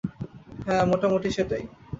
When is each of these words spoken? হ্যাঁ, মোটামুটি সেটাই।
হ্যাঁ, 0.65 0.83
মোটামুটি 0.85 1.29
সেটাই। 1.31 1.63